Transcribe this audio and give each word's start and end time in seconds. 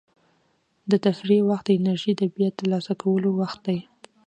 د 0.89 0.91
تفریح 1.05 1.41
وخت 1.49 1.65
د 1.67 1.71
انرژۍ 1.79 2.13
د 2.17 2.23
بیا 2.35 2.49
ترلاسه 2.59 2.93
کولو 3.01 3.29
وخت 3.39 3.59
دی. 3.67 3.79